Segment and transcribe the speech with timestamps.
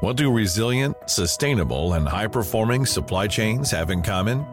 [0.00, 4.44] What do resilient, sustainable, and high performing supply chains have in common?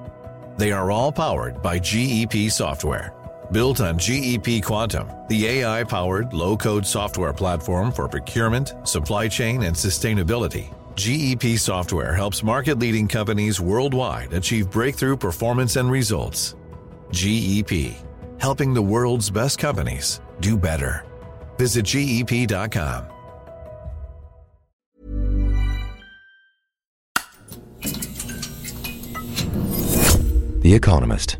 [0.58, 3.13] They are all powered by GEP software.
[3.52, 9.64] Built on GEP Quantum, the AI powered low code software platform for procurement, supply chain,
[9.64, 10.74] and sustainability.
[10.96, 16.55] GEP software helps market leading companies worldwide achieve breakthrough performance and results.
[17.12, 17.98] GEP,
[18.39, 21.05] helping the world's best companies do better.
[21.57, 23.12] Visit GEP.com.
[30.63, 31.40] The Economist.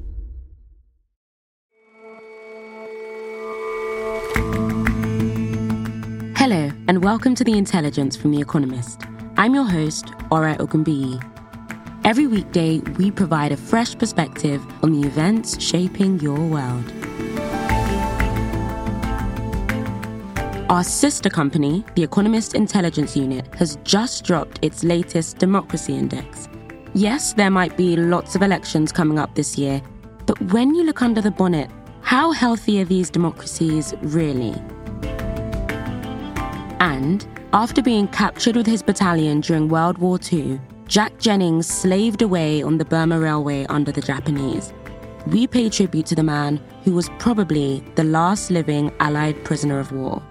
[6.36, 9.04] Hello, and welcome to The Intelligence from The Economist.
[9.38, 11.23] I'm your host, Ore Ogunbiyi.
[12.04, 16.84] Every weekday, we provide a fresh perspective on the events shaping your world.
[20.70, 26.50] Our sister company, the Economist Intelligence Unit, has just dropped its latest democracy index.
[26.95, 29.81] Yes, there might be lots of elections coming up this year,
[30.27, 34.53] but when you look under the bonnet, how healthy are these democracies really?
[36.80, 42.61] And after being captured with his battalion during World War II, Jack Jennings slaved away
[42.61, 44.72] on the Burma Railway under the Japanese.
[45.25, 49.91] We pay tribute to the man who was probably the last living Allied prisoner of
[49.91, 50.22] war.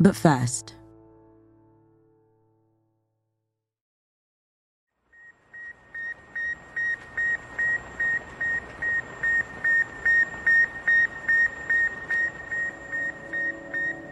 [0.00, 0.74] But first,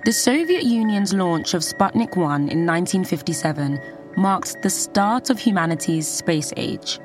[0.05, 3.79] The Soviet Union's launch of Sputnik 1 in 1957
[4.17, 6.99] marked the start of humanity's space age.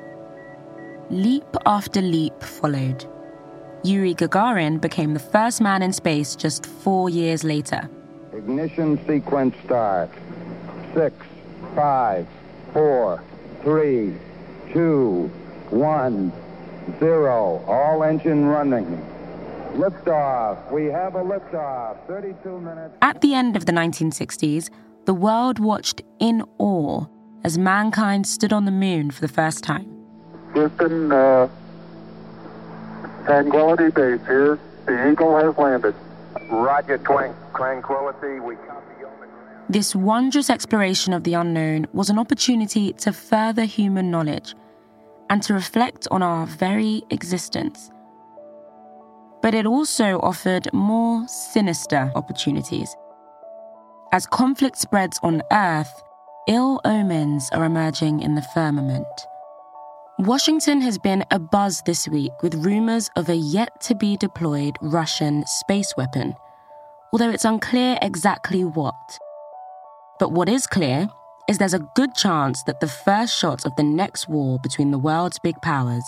[1.10, 3.04] Leap after leap followed.
[3.82, 7.90] Yuri Gagarin became the first man in space just four years later.
[8.34, 10.10] Ignition sequence start.
[10.92, 11.14] Six,
[11.76, 12.26] five,
[12.72, 13.22] four,
[13.62, 14.12] three,
[14.72, 15.30] two,
[15.70, 16.32] one,
[16.98, 17.62] zero.
[17.68, 18.86] All engine running.
[19.74, 20.72] Liftoff.
[20.72, 21.96] We have a liftoff.
[22.08, 22.96] 32 minutes.
[23.02, 24.68] At the end of the 1960s,
[25.04, 27.06] the world watched in awe
[27.44, 29.86] as mankind stood on the moon for the first time.
[30.54, 31.48] Houston, uh,
[33.26, 34.58] Tranquility Base here.
[34.86, 35.94] The Eagle has landed.
[36.54, 36.98] Roger.
[36.98, 38.40] Tranquility.
[38.40, 38.56] We.
[39.68, 44.54] This wondrous exploration of the unknown was an opportunity to further human knowledge
[45.30, 47.90] and to reflect on our very existence.
[49.40, 52.94] But it also offered more sinister opportunities.
[54.12, 56.02] As conflict spreads on Earth,
[56.46, 59.06] ill omens are emerging in the firmament.
[60.18, 65.44] Washington has been abuzz this week with rumors of a yet to be deployed Russian
[65.46, 66.36] space weapon,
[67.14, 69.18] although it's unclear exactly what.
[70.18, 71.08] But what is clear
[71.48, 74.98] is there's a good chance that the first shots of the next war between the
[74.98, 76.02] world's big powers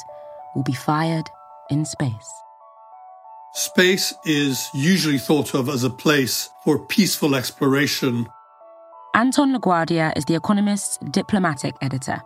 [0.56, 1.30] will be fired
[1.70, 2.30] in space.
[3.54, 8.26] Space is usually thought of as a place for peaceful exploration.
[9.14, 12.20] Anton LaGuardia is The Economist's diplomatic editor.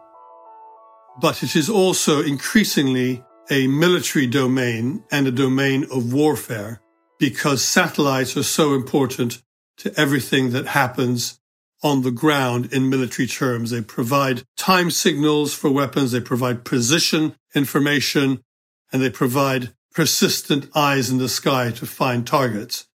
[1.21, 6.81] but it is also increasingly a military domain and a domain of warfare
[7.21, 9.43] because satellites are so important
[9.77, 11.39] to everything that happens
[11.83, 13.71] on the ground in military terms.
[13.71, 18.43] They provide time signals for weapons, they provide position information,
[18.93, 22.87] and they provide persistent eyes in the sky to find targets.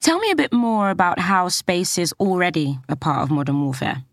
[0.00, 4.04] Tell me a bit more about how space is already a part of modern warfare.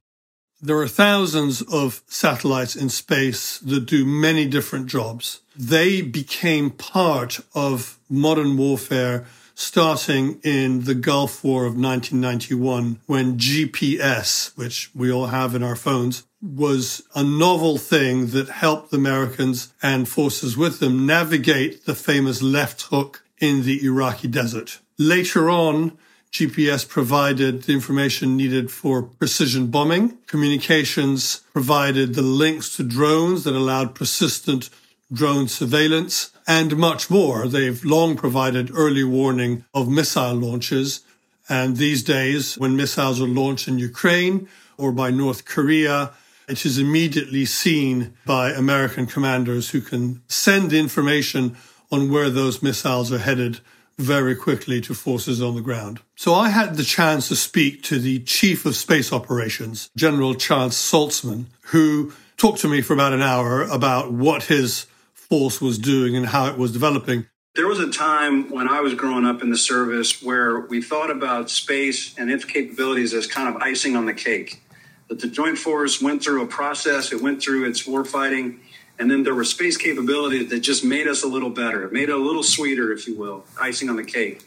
[0.66, 5.42] There are thousands of satellites in space that do many different jobs.
[5.58, 9.26] They became part of modern warfare
[9.56, 15.76] starting in the Gulf War of 1991 when GPS, which we all have in our
[15.76, 21.94] phones, was a novel thing that helped the Americans and forces with them navigate the
[21.94, 24.80] famous left hook in the Iraqi desert.
[24.98, 25.98] Later on,
[26.34, 30.18] GPS provided the information needed for precision bombing.
[30.26, 34.72] Communications provided the links to drones that allowed persistent
[35.12, 37.48] drone surveillance and much more.
[37.48, 41.02] They've long provided early warning of missile launches.
[41.48, 46.14] And these days, when missiles are launched in Ukraine or by North Korea,
[46.50, 51.56] it is immediately seen by American commanders who can send information
[51.92, 53.60] on where those missiles are headed
[53.98, 56.00] very quickly to forces on the ground.
[56.16, 60.76] So I had the chance to speak to the chief of space operations, General Chance
[60.76, 66.16] Saltzman, who talked to me for about an hour about what his force was doing
[66.16, 67.28] and how it was developing.
[67.56, 71.12] There was a time when I was growing up in the service where we thought
[71.12, 74.62] about space and its capabilities as kind of icing on the cake.
[75.10, 78.60] That the Joint Force went through a process, it went through its warfighting,
[79.00, 82.16] and then there were space capabilities that just made us a little better, made it
[82.16, 84.44] a little sweeter, if you will, icing on the cake.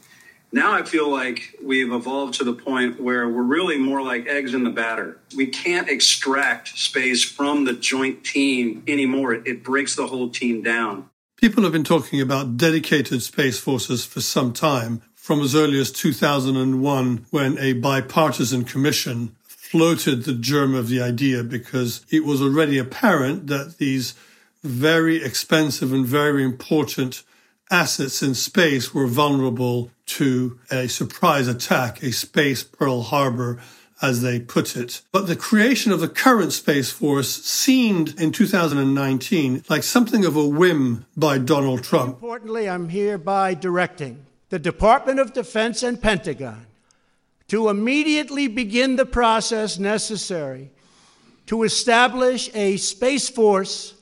[0.52, 4.54] Now I feel like we've evolved to the point where we're really more like eggs
[4.54, 5.18] in the batter.
[5.36, 9.34] We can't extract space from the joint team anymore.
[9.34, 11.10] It, it breaks the whole team down.
[11.36, 15.90] People have been talking about dedicated space forces for some time, from as early as
[15.92, 22.78] 2001, when a bipartisan commission floated the germ of the idea because it was already
[22.78, 24.14] apparent that these
[24.66, 27.22] very expensive and very important
[27.70, 33.58] assets in space were vulnerable to a surprise attack, a space Pearl Harbor
[34.02, 35.02] as they put it.
[35.10, 40.46] But the creation of the current Space Force seemed in 2019 like something of a
[40.46, 42.14] whim by Donald Trump.
[42.14, 46.66] Importantly, I'm hereby directing the Department of Defense and Pentagon
[47.48, 50.70] to immediately begin the process necessary
[51.46, 53.94] to establish a Space Force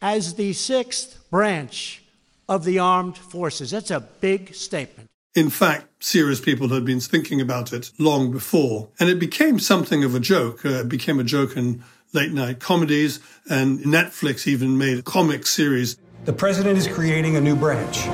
[0.00, 2.02] as the sixth branch
[2.48, 3.70] of the armed forces.
[3.70, 5.08] That's a big statement.
[5.34, 10.02] In fact, serious people had been thinking about it long before, and it became something
[10.02, 10.64] of a joke.
[10.64, 15.46] Uh, it became a joke in late night comedies, and Netflix even made a comic
[15.46, 15.96] series.
[16.24, 18.08] The president is creating a new branch,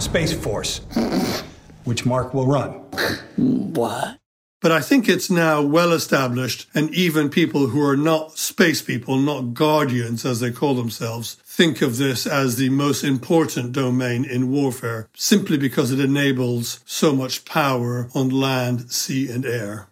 [0.00, 0.82] Space Force,
[1.84, 2.72] which Mark will run.
[3.36, 4.18] What?
[4.62, 9.16] But I think it's now well established, and even people who are not space people,
[9.16, 14.52] not guardians as they call themselves, think of this as the most important domain in
[14.52, 19.88] warfare, simply because it enables so much power on land, sea, and air.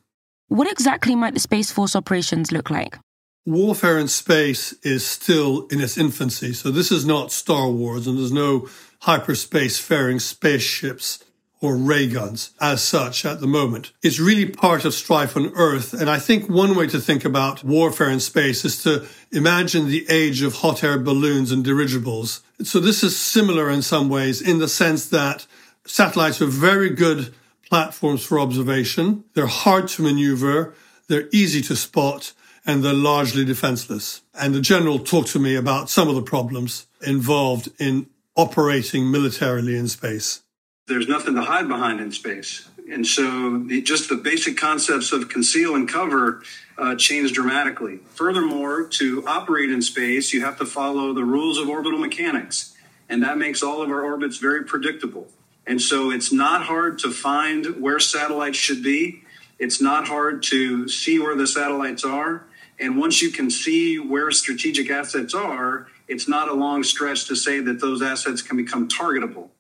[0.47, 2.97] What exactly might the Space Force operations look like?
[3.45, 8.17] Warfare in space is still in its infancy, so this is not Star Wars, and
[8.17, 8.69] there's no
[9.01, 11.25] hyperspace faring spaceships
[11.61, 13.93] or ray guns as such at the moment.
[14.03, 15.93] It's really part of strife on Earth.
[15.93, 20.07] And I think one way to think about warfare in space is to imagine the
[20.09, 22.43] age of hot air balloons and dirigibles.
[22.63, 25.47] So this is similar in some ways in the sense that
[25.85, 27.35] satellites are very good
[27.69, 29.25] platforms for observation.
[29.35, 30.75] They're hard to maneuver.
[31.09, 32.33] They're easy to spot
[32.67, 34.23] and they're largely defenseless.
[34.35, 39.77] And the general talked to me about some of the problems involved in operating militarily
[39.77, 40.43] in space
[40.91, 42.69] there's nothing to hide behind in space.
[42.91, 46.43] And so the, just the basic concepts of conceal and cover
[46.77, 47.99] uh, change dramatically.
[48.15, 52.75] Furthermore, to operate in space, you have to follow the rules of orbital mechanics.
[53.09, 55.29] And that makes all of our orbits very predictable.
[55.67, 59.23] And so it's not hard to find where satellites should be.
[59.59, 62.45] It's not hard to see where the satellites are.
[62.79, 67.37] And once you can see where strategic assets are, it's not a long stretch to
[67.37, 69.51] say that those assets can become targetable.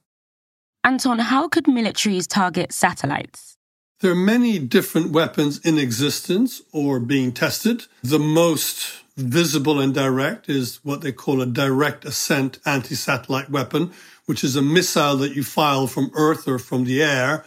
[0.82, 3.59] Anton, how could militaries target satellites?
[4.00, 7.85] There are many different weapons in existence or being tested.
[8.03, 13.93] The most visible and direct is what they call a direct ascent anti satellite weapon,
[14.25, 17.44] which is a missile that you fire from Earth or from the air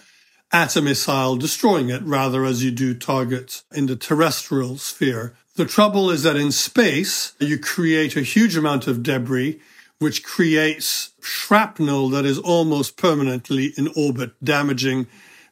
[0.51, 5.35] at a missile, destroying it rather as you do targets in the terrestrial sphere.
[5.55, 9.59] The trouble is that in space, you create a huge amount of debris
[10.03, 15.07] which creates shrapnel that is almost permanently in orbit, damaging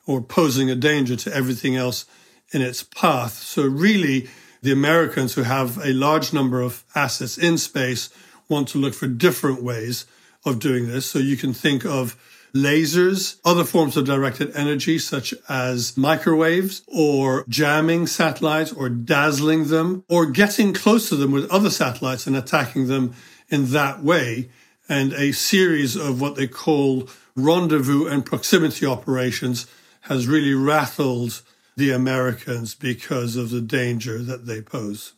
[0.05, 2.05] or posing a danger to everything else
[2.51, 3.31] in its path.
[3.31, 4.27] So, really,
[4.61, 8.09] the Americans who have a large number of assets in space
[8.49, 10.05] want to look for different ways
[10.43, 11.05] of doing this.
[11.05, 12.17] So, you can think of
[12.53, 20.03] lasers, other forms of directed energy, such as microwaves, or jamming satellites, or dazzling them,
[20.09, 23.13] or getting close to them with other satellites and attacking them
[23.51, 24.49] in that way,
[24.89, 29.67] and a series of what they call rendezvous and proximity operations
[30.01, 31.41] has really rattled
[31.77, 35.13] the Americans because of the danger that they pose.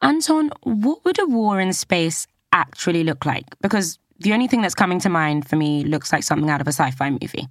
[0.00, 3.44] Anton, what would a war in space actually look like?
[3.60, 6.66] Because the only thing that's coming to mind for me looks like something out of
[6.66, 7.48] a sci fi movie.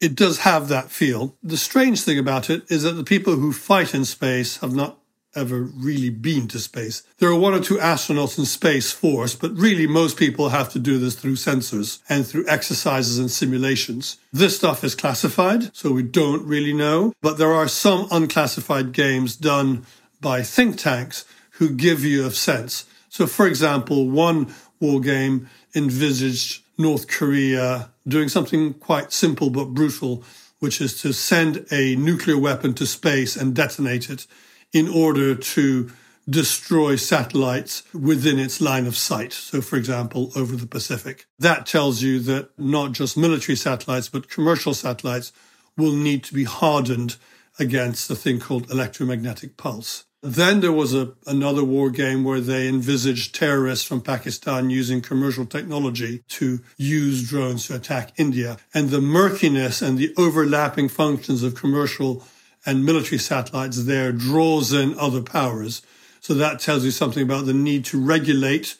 [0.00, 1.36] It does have that feel.
[1.42, 4.98] The strange thing about it is that the people who fight in space have not
[5.34, 7.02] ever really been to space.
[7.18, 10.78] There are one or two astronauts in Space Force, but really most people have to
[10.78, 14.18] do this through sensors and through exercises and simulations.
[14.32, 19.36] This stuff is classified, so we don't really know, but there are some unclassified games
[19.36, 19.84] done
[20.20, 22.86] by think tanks who give you a sense.
[23.08, 30.24] So, for example, one war game envisaged North Korea doing something quite simple but brutal,
[30.58, 34.26] which is to send a nuclear weapon to space and detonate it
[34.74, 35.90] in order to
[36.28, 39.32] destroy satellites within its line of sight.
[39.32, 41.26] So, for example, over the Pacific.
[41.38, 45.32] That tells you that not just military satellites, but commercial satellites
[45.76, 47.16] will need to be hardened
[47.58, 50.04] against a thing called electromagnetic pulse.
[50.22, 55.44] Then there was a, another war game where they envisaged terrorists from Pakistan using commercial
[55.44, 58.56] technology to use drones to attack India.
[58.72, 62.24] And the murkiness and the overlapping functions of commercial
[62.66, 65.82] and military satellites there draws in other powers.
[66.20, 68.76] So that tells you something about the need to regulate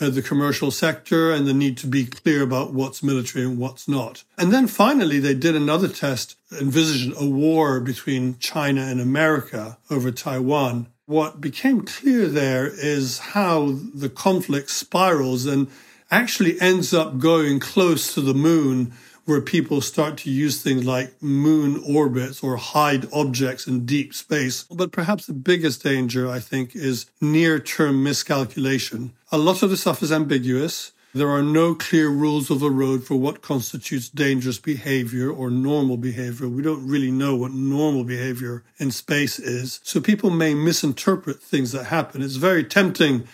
[0.00, 3.88] uh, the commercial sector and the need to be clear about what's military and what's
[3.88, 4.24] not.
[4.36, 10.10] And then finally, they did another test, envisioned a war between China and America over
[10.10, 10.88] Taiwan.
[11.06, 15.68] What became clear there is how the conflict spirals and
[16.10, 18.92] actually ends up going close to the moon
[19.28, 24.62] where people start to use things like moon orbits or hide objects in deep space.
[24.70, 29.12] But perhaps the biggest danger, I think, is near term miscalculation.
[29.30, 30.92] A lot of the stuff is ambiguous.
[31.12, 35.98] There are no clear rules of the road for what constitutes dangerous behavior or normal
[35.98, 36.48] behavior.
[36.48, 39.80] We don't really know what normal behavior in space is.
[39.82, 42.22] So people may misinterpret things that happen.
[42.22, 43.28] It's very tempting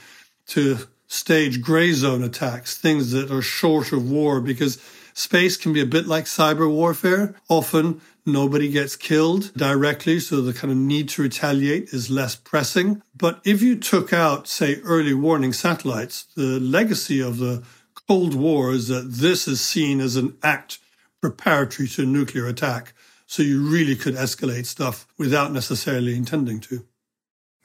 [0.49, 4.79] to stage gray zone attacks, things that are short of war, because
[5.15, 7.37] Space can be a bit like cyber warfare.
[7.49, 13.01] Often nobody gets killed directly, so the kind of need to retaliate is less pressing.
[13.17, 17.63] But if you took out, say, early warning satellites, the legacy of the
[18.09, 20.79] Cold War is that this is seen as an act
[21.21, 22.93] preparatory to a nuclear attack.
[23.27, 26.85] So you really could escalate stuff without necessarily intending to.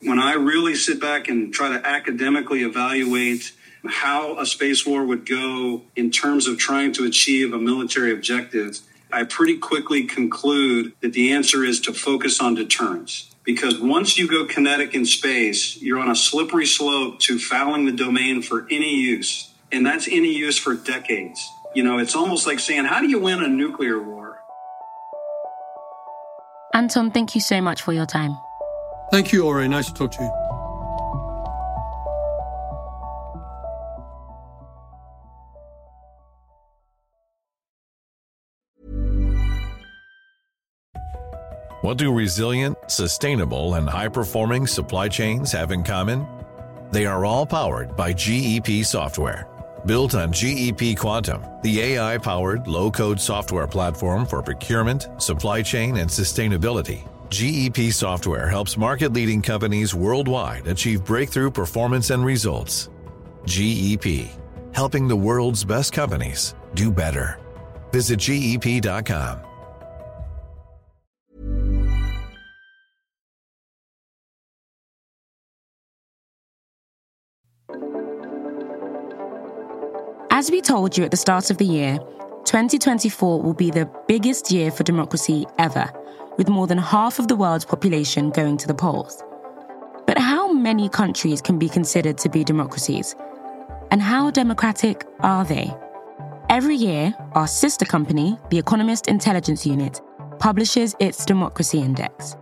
[0.02, 3.52] When I really sit back and try to academically evaluate
[3.88, 8.80] how a space war would go in terms of trying to achieve a military objective,
[9.12, 13.34] I pretty quickly conclude that the answer is to focus on deterrence.
[13.44, 17.92] Because once you go kinetic in space, you're on a slippery slope to fouling the
[17.92, 19.52] domain for any use.
[19.72, 21.50] And that's any use for decades.
[21.74, 24.44] You know, it's almost like saying, how do you win a nuclear war?
[26.74, 28.38] Anton, thank you so much for your time.
[29.12, 29.68] Thank you, Ore.
[29.68, 30.49] Nice to talk to you.
[41.90, 46.28] What do resilient, sustainable, and high performing supply chains have in common?
[46.92, 49.48] They are all powered by GEP software.
[49.88, 55.98] Built on GEP Quantum, the AI powered low code software platform for procurement, supply chain,
[55.98, 62.90] and sustainability, GEP software helps market leading companies worldwide achieve breakthrough performance and results.
[63.48, 64.30] GEP,
[64.76, 67.40] helping the world's best companies do better.
[67.92, 69.49] Visit GEP.com.
[80.40, 82.00] As we told you at the start of the year,
[82.46, 85.92] 2024 will be the biggest year for democracy ever,
[86.38, 89.22] with more than half of the world's population going to the polls.
[90.08, 93.18] But how many countries can be considered to be democracies?
[93.92, 95.74] And how democratic are they?
[96.48, 100.00] Every year, our sister company, the Economist Intelligence Unit,
[100.40, 102.38] publishes its Democracy Index.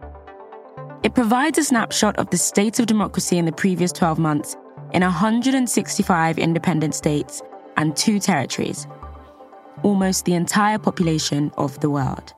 [1.01, 4.55] It provides a snapshot of the state of democracy in the previous 12 months
[4.93, 7.41] in 165 independent states
[7.77, 8.87] and two territories,
[9.83, 12.33] almost the entire population of the world.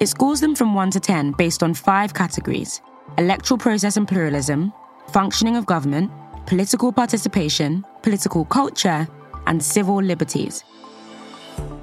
[0.00, 2.80] It scores them from 1 to 10 based on five categories
[3.16, 4.72] electoral process and pluralism,
[5.12, 6.10] functioning of government,
[6.46, 9.08] political participation, political culture,
[9.46, 10.62] and civil liberties.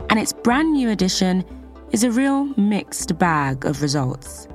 [0.10, 1.44] And its brand new edition
[1.92, 4.48] is a real mixed bag of results.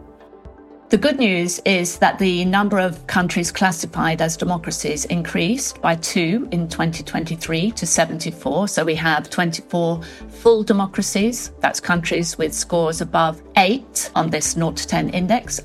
[0.90, 6.49] The good news is that the number of countries classified as democracies increased by two
[6.50, 8.66] in 2023 to 74.
[8.66, 11.52] So we have 24 full democracies.
[11.61, 15.61] That's countries with scores above eight on this 0 to 10 index.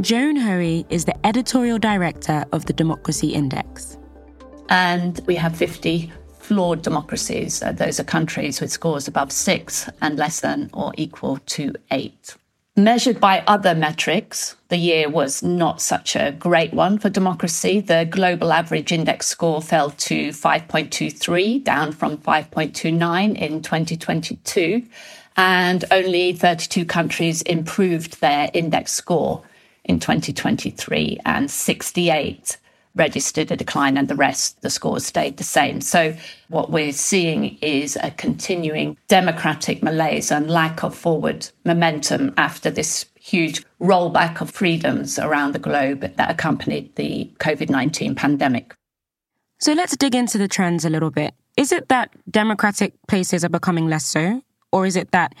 [0.00, 3.98] Joan Hoey is the editorial director of the Democracy Index.
[4.70, 7.62] And we have 50 flawed democracies.
[7.62, 12.36] Uh, those are countries with scores above six and less than or equal to eight.
[12.80, 17.78] Measured by other metrics, the year was not such a great one for democracy.
[17.80, 24.82] The global average index score fell to 5.23, down from 5.29 in 2022.
[25.36, 29.42] And only 32 countries improved their index score
[29.84, 32.56] in 2023, and 68
[32.94, 35.80] registered a decline and the rest, the scores stayed the same.
[35.80, 36.16] So
[36.48, 43.06] what we're seeing is a continuing democratic malaise and lack of forward momentum after this
[43.14, 48.74] huge rollback of freedoms around the globe that accompanied the COVID 19 pandemic.
[49.60, 51.34] So let's dig into the trends a little bit.
[51.56, 54.42] Is it that democratic places are becoming less so?
[54.72, 55.34] Or is it that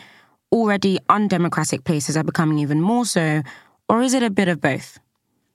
[0.52, 3.42] already undemocratic places are becoming even more so?
[3.88, 4.98] Or is it a bit of both?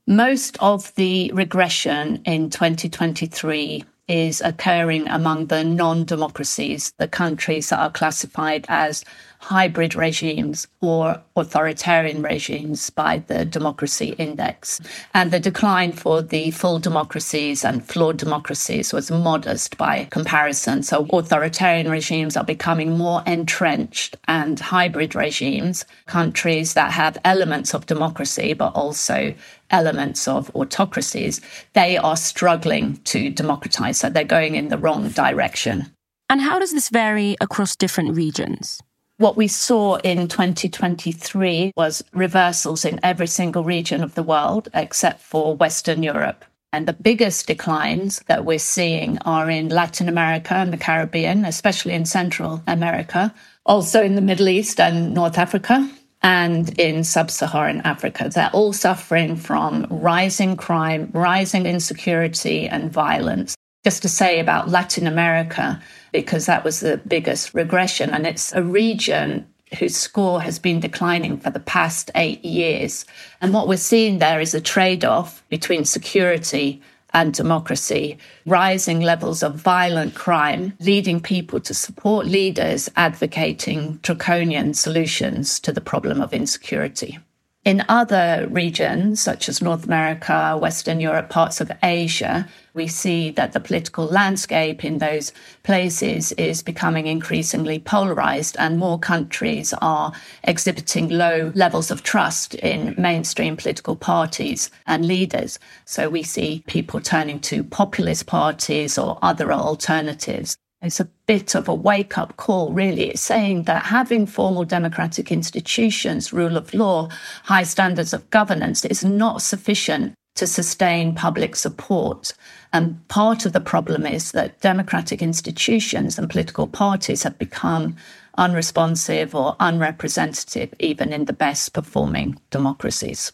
[0.07, 7.79] Most of the regression in 2023 is occurring among the non democracies, the countries that
[7.79, 9.03] are classified as
[9.39, 14.81] hybrid regimes or authoritarian regimes by the Democracy Index.
[15.13, 20.81] And the decline for the full democracies and flawed democracies was modest by comparison.
[20.81, 27.85] So authoritarian regimes are becoming more entrenched, and hybrid regimes, countries that have elements of
[27.85, 29.33] democracy but also
[29.71, 31.41] elements of autocracies,
[31.73, 33.99] they are struggling to democratize.
[33.99, 35.91] So they're going in the wrong direction.
[36.29, 38.81] And how does this vary across different regions?
[39.17, 45.21] What we saw in 2023 was reversals in every single region of the world except
[45.21, 46.43] for Western Europe.
[46.73, 51.93] And the biggest declines that we're seeing are in Latin America and the Caribbean, especially
[51.93, 53.33] in Central America,
[53.65, 55.89] also in the Middle East and North Africa,
[56.25, 58.29] and in sub Saharan Africa.
[58.33, 63.55] They're all suffering from rising crime, rising insecurity, and violence.
[63.83, 65.79] Just to say about Latin America,
[66.11, 68.09] because that was the biggest regression.
[68.09, 73.05] And it's a region whose score has been declining for the past eight years.
[73.39, 76.81] And what we're seeing there is a trade off between security
[77.15, 85.57] and democracy, rising levels of violent crime, leading people to support leaders advocating draconian solutions
[85.61, 87.17] to the problem of insecurity.
[87.65, 93.53] In other regions, such as North America, Western Europe, parts of Asia, we see that
[93.53, 101.09] the political landscape in those places is becoming increasingly polarized, and more countries are exhibiting
[101.09, 105.57] low levels of trust in mainstream political parties and leaders.
[105.85, 110.55] So we see people turning to populist parties or other alternatives.
[110.85, 113.09] It's a bit of a wake up call, really.
[113.09, 117.09] It's saying that having formal democratic institutions, rule of law,
[117.43, 122.33] high standards of governance is not sufficient to sustain public support.
[122.73, 127.95] And part of the problem is that democratic institutions and political parties have become
[128.37, 133.31] unresponsive or unrepresentative, even in the best performing democracies.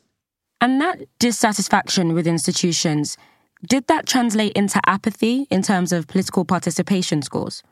[0.62, 3.18] And that dissatisfaction with institutions
[3.68, 7.64] did that translate into apathy in terms of political participation scores?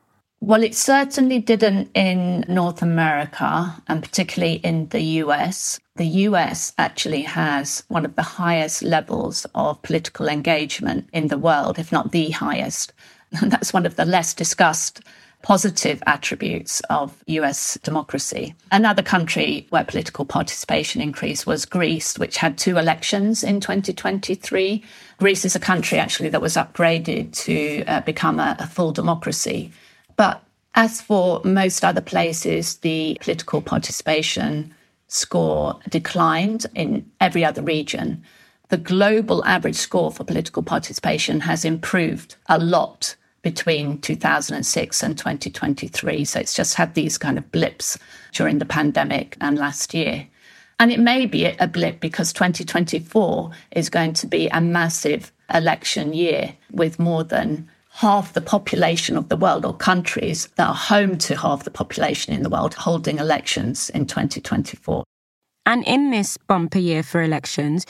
[0.41, 5.80] Well, it certainly didn't in North America and particularly in the US.
[5.97, 11.78] The US actually has one of the highest levels of political engagement in the world,
[11.78, 12.93] if not the highest.
[13.41, 15.02] And that's one of the less discussed
[15.41, 18.56] positive attributes of US democracy.
[18.71, 24.84] Another country where political participation increased was Greece, which had two elections in 2023.
[25.17, 29.71] Greece is a country actually that was upgraded to uh, become a, a full democracy.
[30.17, 30.43] But
[30.75, 34.73] as for most other places, the political participation
[35.08, 38.23] score declined in every other region.
[38.69, 46.25] The global average score for political participation has improved a lot between 2006 and 2023.
[46.25, 47.97] So it's just had these kind of blips
[48.34, 50.28] during the pandemic and last year.
[50.80, 56.13] And it may be a blip because 2024 is going to be a massive election
[56.13, 61.17] year with more than half the population of the world or countries that are home
[61.17, 65.04] to half the population in the world holding elections in 2024.
[65.65, 67.86] And in this bumper year for elections,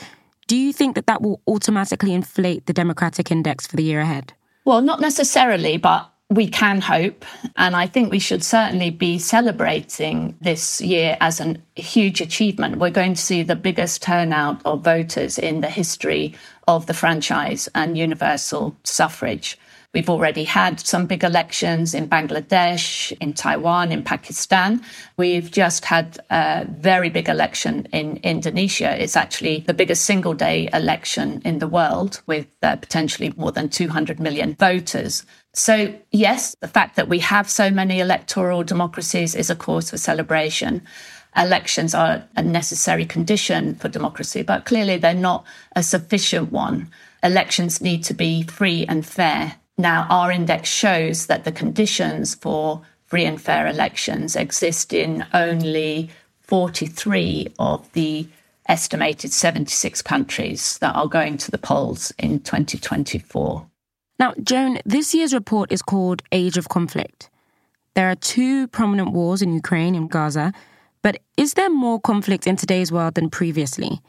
[0.48, 4.32] do you think that that will automatically inflate the Democratic Index for the year ahead?
[4.64, 7.24] Well, not necessarily, but we can hope.
[7.56, 12.76] And I think we should certainly be celebrating this year as a huge achievement.
[12.76, 16.34] We're going to see the biggest turnout of voters in the history
[16.68, 19.58] of the franchise and universal suffrage.
[19.92, 24.80] We've already had some big elections in Bangladesh, in Taiwan, in Pakistan.
[25.16, 28.96] We've just had a very big election in Indonesia.
[29.02, 33.68] It's actually the biggest single day election in the world with uh, potentially more than
[33.68, 35.26] 200 million voters.
[35.54, 39.98] So, yes, the fact that we have so many electoral democracies is a cause for
[39.98, 40.82] celebration.
[41.36, 46.88] Elections are a necessary condition for democracy, but clearly they're not a sufficient one.
[47.24, 49.56] Elections need to be free and fair.
[49.80, 56.10] Now, our index shows that the conditions for free and fair elections exist in only
[56.40, 58.28] 43 of the
[58.68, 63.66] estimated 76 countries that are going to the polls in 2024.
[64.18, 67.30] Now, Joan, this year's report is called Age of Conflict.
[67.94, 70.52] There are two prominent wars in Ukraine and Gaza,
[71.00, 74.02] but is there more conflict in today's world than previously?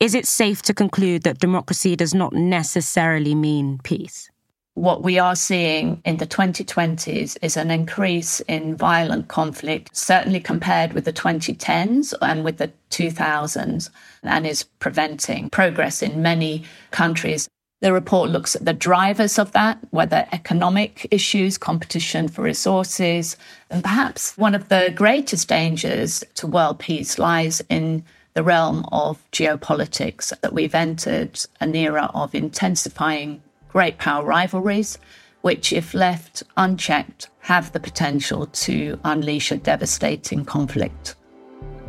[0.00, 4.29] Is it safe to conclude that democracy does not necessarily mean peace?
[4.74, 10.92] What we are seeing in the 2020s is an increase in violent conflict, certainly compared
[10.92, 13.90] with the 2010s and with the 2000s,
[14.22, 17.48] and is preventing progress in many countries.
[17.80, 23.36] The report looks at the drivers of that, whether economic issues, competition for resources,
[23.70, 28.04] and perhaps one of the greatest dangers to world peace lies in
[28.34, 34.98] the realm of geopolitics, that we've entered an era of intensifying great power rivalries,
[35.42, 41.14] which, if left unchecked, have the potential to unleash a devastating conflict.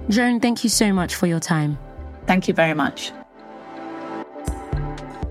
[0.09, 1.77] Joan, thank you so much for your time.
[2.27, 3.11] Thank you very much.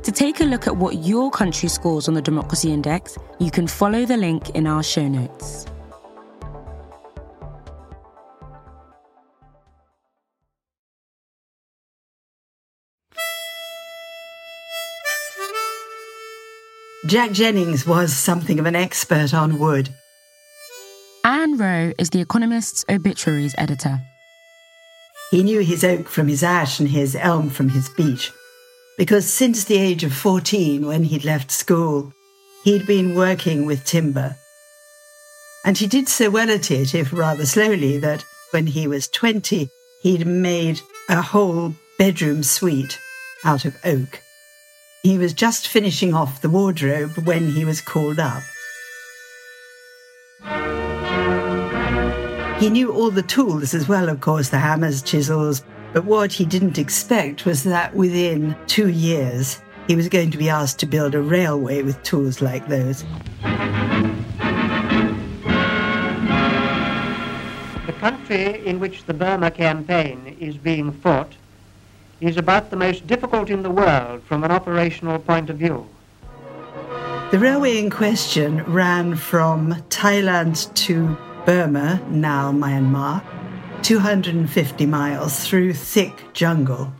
[0.02, 3.66] To take a look at what your country scores on the Democracy Index, you can
[3.66, 5.66] follow the link in our show notes.
[17.06, 19.88] Jack Jennings was something of an expert on wood.
[21.24, 24.00] Ann Wroe is The Economist's obituaries editor.
[25.30, 28.30] He knew his oak from his ash and his elm from his beech,
[28.98, 32.12] because since the age of 14, when he'd left school,
[32.64, 34.36] he'd been working with timber.
[35.64, 39.70] And he did so well at it, if rather slowly, that when he was 20,
[40.02, 42.98] he'd made a whole bedroom suite
[43.42, 44.20] out of oak.
[45.02, 48.42] He was just finishing off the wardrobe when he was called up.
[52.60, 56.44] He knew all the tools as well, of course, the hammers, chisels, but what he
[56.44, 61.14] didn't expect was that within two years, he was going to be asked to build
[61.14, 63.02] a railway with tools like those.
[67.86, 71.32] The country in which the Burma campaign is being fought
[72.20, 75.88] is about the most difficult in the world from an operational point of view.
[77.30, 83.22] The railway in question ran from Thailand to Burma, now Myanmar,
[83.83, 86.92] 250 miles through thick jungle.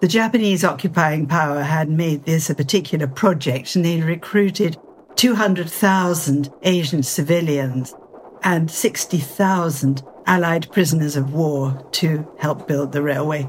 [0.00, 4.76] The Japanese occupying power had made this a particular project and they recruited
[5.14, 7.94] 200,000 Asian civilians
[8.44, 13.48] and 60,000 Allied prisoners of war to help build the railway.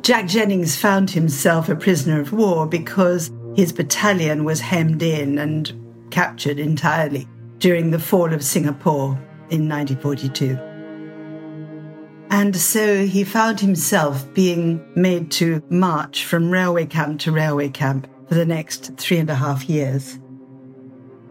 [0.00, 5.72] Jack Jennings found himself a prisoner of war because his battalion was hemmed in and
[6.10, 7.26] captured entirely
[7.58, 9.12] during the fall of Singapore
[9.50, 10.73] in 1942.
[12.34, 18.08] And so he found himself being made to march from railway camp to railway camp
[18.28, 20.18] for the next three and a half years.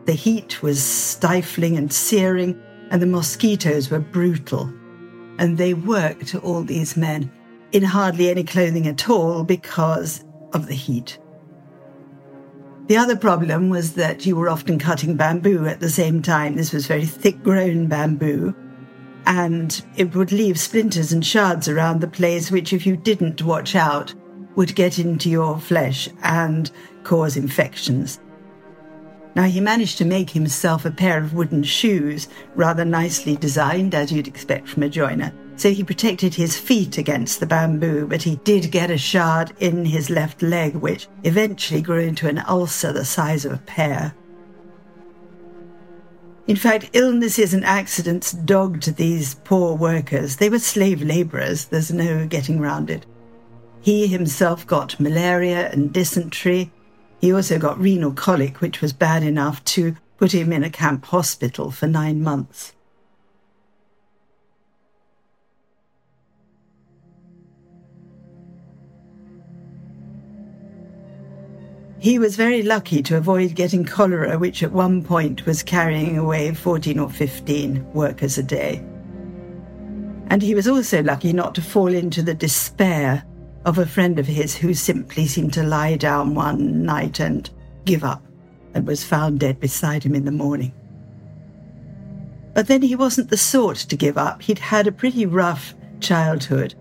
[0.05, 2.57] The heat was stifling and searing,
[2.89, 4.73] and the mosquitoes were brutal.
[5.39, 7.29] And they worked, all these men,
[7.73, 11.19] in hardly any clothing at all because of the heat.
[12.87, 16.55] The other problem was that you were often cutting bamboo at the same time.
[16.55, 18.55] This was very thick grown bamboo,
[19.25, 23.75] and it would leave splinters and shards around the place, which, if you didn't watch
[23.75, 24.13] out,
[24.55, 26.71] would get into your flesh and
[27.03, 28.19] cause infections.
[29.35, 34.11] Now, he managed to make himself a pair of wooden shoes, rather nicely designed, as
[34.11, 35.33] you'd expect from a joiner.
[35.55, 39.85] So he protected his feet against the bamboo, but he did get a shard in
[39.85, 44.13] his left leg, which eventually grew into an ulcer the size of a pear.
[46.45, 50.37] In fact, illnesses and accidents dogged these poor workers.
[50.37, 53.05] They were slave labourers, there's no getting round it.
[53.79, 56.71] He himself got malaria and dysentery.
[57.21, 61.05] He also got renal colic, which was bad enough to put him in a camp
[61.05, 62.73] hospital for nine months.
[72.03, 76.53] He was very lucky to avoid getting cholera, which at one point was carrying away
[76.53, 78.83] 14 or 15 workers a day.
[80.27, 83.23] And he was also lucky not to fall into the despair
[83.63, 87.49] of a friend of his who simply seemed to lie down one night and
[87.85, 88.21] give up
[88.73, 90.73] and was found dead beside him in the morning.
[92.53, 94.41] But then he wasn't the sort to give up.
[94.41, 96.75] He'd had a pretty rough childhood.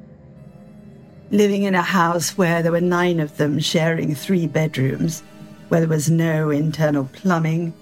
[1.33, 5.23] Living in a house where there were nine of them sharing three bedrooms,
[5.69, 7.73] where there was no internal plumbing,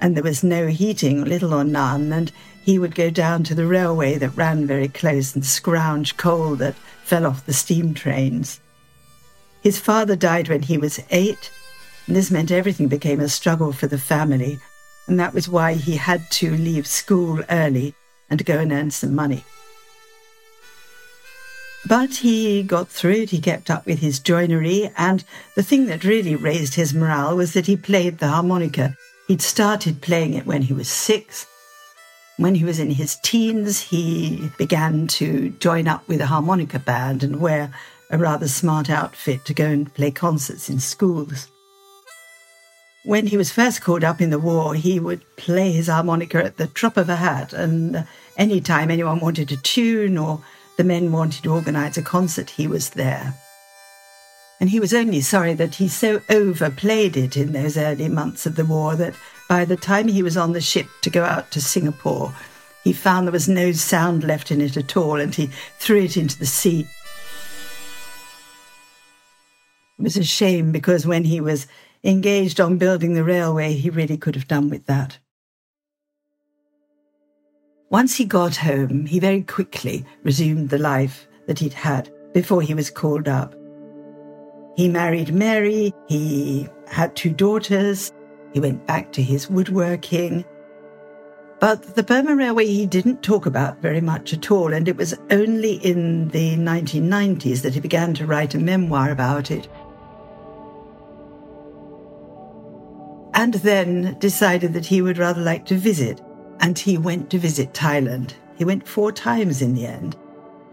[0.00, 2.32] and there was no heating, little or none, and
[2.64, 6.74] he would go down to the railway that ran very close and scrounge coal that
[7.04, 8.58] fell off the steam trains.
[9.62, 11.50] His father died when he was eight,
[12.06, 14.58] and this meant everything became a struggle for the family,
[15.06, 17.94] and that was why he had to leave school early
[18.30, 19.44] and go and earn some money.
[21.88, 25.22] But he got through it, he kept up with his joinery, and
[25.54, 28.96] the thing that really raised his morale was that he played the harmonica.
[29.28, 31.46] He'd started playing it when he was six.
[32.38, 37.22] When he was in his teens, he began to join up with a harmonica band
[37.22, 37.72] and wear
[38.10, 41.46] a rather smart outfit to go and play concerts in schools.
[43.04, 46.56] When he was first called up in the war, he would play his harmonica at
[46.56, 50.42] the drop of a hat, and any time anyone wanted a tune or
[50.76, 53.34] the men wanted to organize a concert, he was there.
[54.60, 58.56] And he was only sorry that he so overplayed it in those early months of
[58.56, 59.14] the war that
[59.48, 62.34] by the time he was on the ship to go out to Singapore,
[62.84, 66.16] he found there was no sound left in it at all and he threw it
[66.16, 66.86] into the sea.
[69.98, 71.66] It was a shame because when he was
[72.04, 75.18] engaged on building the railway, he really could have done with that.
[77.90, 82.74] Once he got home, he very quickly resumed the life that he'd had before he
[82.74, 83.54] was called up.
[84.76, 88.12] He married Mary, he had two daughters,
[88.52, 90.44] he went back to his woodworking.
[91.60, 95.14] But the Burma Railway he didn't talk about very much at all, and it was
[95.30, 99.68] only in the 1990s that he began to write a memoir about it.
[103.36, 106.22] and then decided that he would rather like to visit.
[106.60, 108.34] And he went to visit Thailand.
[108.56, 110.16] He went four times in the end.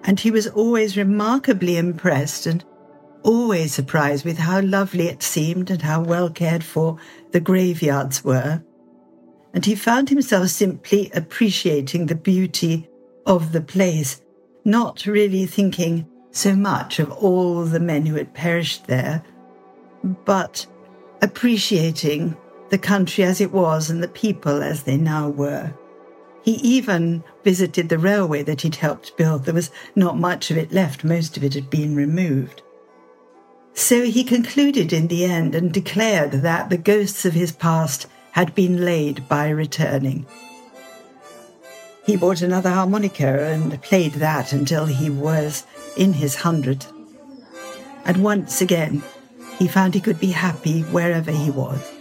[0.04, 2.64] And he was always remarkably impressed and
[3.24, 6.98] always surprised with how lovely it seemed and how well cared for
[7.32, 8.62] the graveyards were.
[9.54, 12.90] And he found himself simply appreciating the beauty
[13.26, 14.22] of the place,
[14.66, 19.24] not really thinking so much of all the men who had perished there,
[20.26, 20.66] but
[21.22, 22.36] appreciating
[22.74, 25.72] the country as it was and the people as they now were.
[26.42, 29.46] He even visited the railway that he'd helped build.
[29.46, 32.64] There was not much of it left, most of it had been removed.
[33.76, 38.56] So he concluded in the end and declared that the ghosts of his past had
[38.56, 40.26] been laid by returning.
[42.08, 46.88] He bought another harmonica and played that until he was in his hundred.
[48.04, 49.04] And once again,
[49.60, 51.93] he found he could be happy wherever he was.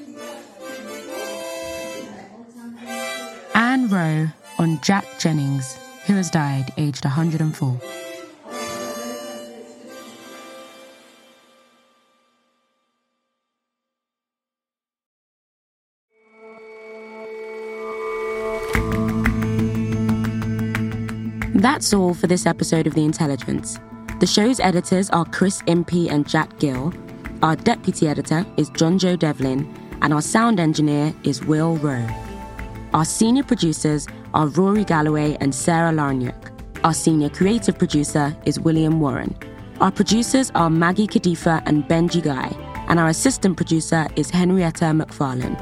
[4.02, 7.80] On Jack Jennings, who has died aged 104.
[21.54, 23.78] That's all for this episode of The Intelligence.
[24.18, 26.92] The show's editors are Chris Impey and Jack Gill.
[27.44, 32.31] Our deputy editor is John Joe Devlin, and our sound engineer is Will Rowe.
[32.94, 36.50] Our senior producers are Rory Galloway and Sarah Larniuk.
[36.84, 39.34] Our senior creative producer is William Warren.
[39.80, 42.54] Our producers are Maggie Kadifa and Benji Guy,
[42.88, 45.58] and our assistant producer is Henrietta McFarlane.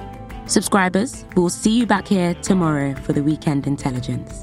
[0.51, 4.43] Subscribers, we'll see you back here tomorrow for the Weekend Intelligence.